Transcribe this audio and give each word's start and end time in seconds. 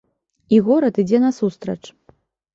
І 0.57 0.61
горад 0.69 0.95
ідзе 1.03 1.21
насустрач. 1.27 1.81